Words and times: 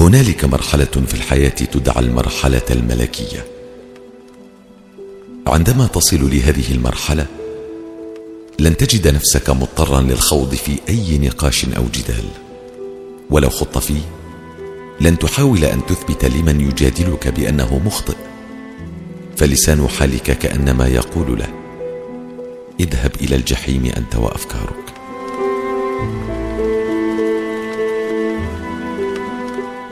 هنالك 0.00 0.44
مرحلة 0.44 0.84
في 0.84 1.14
الحياة 1.14 1.48
تدعى 1.48 1.98
المرحلة 1.98 2.62
الملكية. 2.70 3.46
عندما 5.46 5.86
تصل 5.86 6.30
لهذه 6.30 6.72
المرحلة 6.72 7.26
لن 8.58 8.76
تجد 8.76 9.08
نفسك 9.08 9.50
مضطرا 9.50 10.00
للخوض 10.00 10.54
في 10.54 10.78
أي 10.88 11.18
نقاش 11.18 11.64
أو 11.64 11.84
جدال. 11.94 12.24
ولو 13.30 13.50
خضت 13.50 13.78
فيه 13.78 14.00
لن 15.00 15.18
تحاول 15.18 15.64
أن 15.64 15.86
تثبت 15.86 16.24
لمن 16.24 16.60
يجادلك 16.60 17.28
بأنه 17.28 17.78
مخطئ. 17.86 18.16
فلسان 19.36 19.88
حالك 19.88 20.38
كأنما 20.38 20.86
يقول 20.86 21.38
له 21.38 21.48
اذهب 22.80 23.12
إلى 23.20 23.36
الجحيم 23.36 23.86
أنت 23.96 24.16
وأفكارك. 24.16 24.89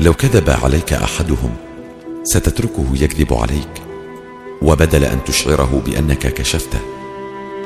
لو 0.00 0.14
كذب 0.14 0.50
عليك 0.50 0.92
أحدهم 0.92 1.56
ستتركه 2.22 2.86
يكذب 2.94 3.34
عليك. 3.34 3.82
وبدل 4.62 5.04
أن 5.04 5.24
تشعره 5.24 5.82
بأنك 5.86 6.34
كشفته 6.34 6.78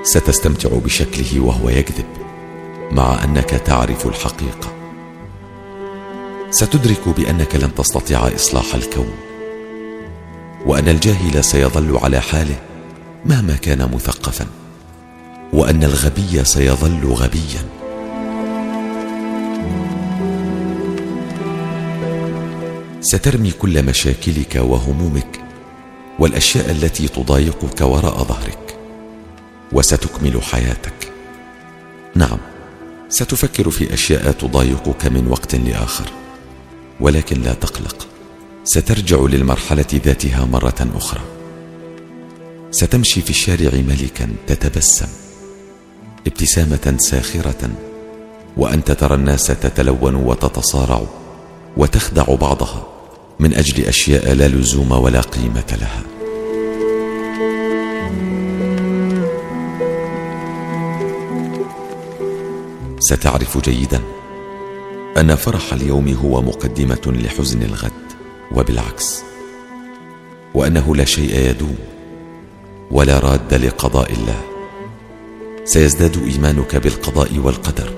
ستستمتع 0.02 0.68
بشكله 0.68 1.40
وهو 1.40 1.68
يكذب 1.68 2.04
مع 2.90 3.24
أنك 3.24 3.50
تعرف 3.50 4.06
الحقيقة. 4.06 4.72
ستدرك 6.50 7.08
بأنك 7.08 7.54
لن 7.54 7.74
تستطيع 7.74 8.34
إصلاح 8.34 8.74
الكون. 8.74 9.12
وأن 10.66 10.88
الجاهل 10.88 11.44
سيظل 11.44 11.96
على 11.96 12.20
حاله 12.20 12.56
مهما 13.24 13.56
كان 13.56 13.90
مثقفا. 13.94 14.46
وأن 15.52 15.84
الغبي 15.84 16.44
سيظل 16.44 17.04
غبيا. 17.04 17.71
سترمي 23.02 23.50
كل 23.50 23.82
مشاكلك 23.82 24.54
وهمومك 24.56 25.40
والأشياء 26.18 26.70
التي 26.70 27.08
تضايقك 27.08 27.80
وراء 27.80 28.24
ظهرك 28.24 28.76
وستكمل 29.72 30.42
حياتك. 30.42 31.12
نعم 32.14 32.38
ستفكر 33.08 33.70
في 33.70 33.94
أشياء 33.94 34.32
تضايقك 34.32 35.06
من 35.06 35.28
وقت 35.28 35.54
لآخر 35.54 36.10
ولكن 37.00 37.42
لا 37.42 37.54
تقلق 37.54 38.08
سترجع 38.64 39.20
للمرحلة 39.20 39.86
ذاتها 39.94 40.44
مرة 40.44 40.88
أخرى. 40.94 41.20
ستمشي 42.70 43.20
في 43.20 43.30
الشارع 43.30 43.70
ملكا 43.74 44.28
تتبسم 44.46 45.08
ابتسامة 46.26 46.96
ساخرة 46.98 47.70
وأنت 48.56 48.92
ترى 48.92 49.14
الناس 49.14 49.46
تتلون 49.46 50.14
وتتصارع 50.14 51.02
وتخدع 51.76 52.24
بعضها. 52.34 52.91
من 53.42 53.54
أجل 53.54 53.84
أشياء 53.84 54.32
لا 54.32 54.48
لزوم 54.48 54.92
ولا 54.92 55.20
قيمة 55.20 55.78
لها. 55.80 56.02
ستعرف 63.00 63.58
جيدا 63.58 64.00
أن 65.16 65.34
فرح 65.34 65.72
اليوم 65.72 66.08
هو 66.08 66.42
مقدمة 66.42 67.00
لحزن 67.06 67.62
الغد 67.62 67.90
وبالعكس 68.52 69.22
وأنه 70.54 70.96
لا 70.96 71.04
شيء 71.04 71.50
يدوم 71.50 71.78
ولا 72.90 73.18
راد 73.18 73.54
لقضاء 73.54 74.12
الله. 74.12 74.40
سيزداد 75.64 76.22
إيمانك 76.22 76.76
بالقضاء 76.76 77.38
والقدر 77.38 77.92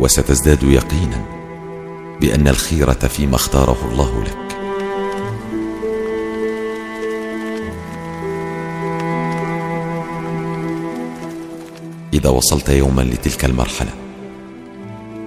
وستزداد 0.00 0.62
يقينا 0.62 1.43
بأن 2.20 2.48
الخيرة 2.48 2.92
فيما 2.92 3.34
اختاره 3.36 3.88
الله 3.92 4.24
لك. 4.24 4.38
إذا 12.14 12.28
وصلت 12.28 12.68
يوما 12.68 13.02
لتلك 13.02 13.44
المرحلة 13.44 13.90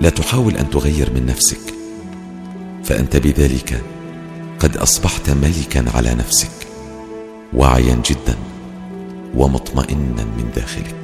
لا 0.01 0.09
تحاول 0.09 0.57
أن 0.57 0.69
تغير 0.69 1.13
من 1.13 1.25
نفسك 1.25 1.59
فأنت 2.83 3.15
بذلك 3.15 3.81
قد 4.59 4.77
أصبحت 4.77 5.29
ملكا 5.29 5.85
على 5.95 6.15
نفسك 6.15 6.67
واعيا 7.53 8.01
جدا 8.05 8.35
ومطمئنا 9.35 10.23
من 10.23 10.51
داخلك. 10.55 10.95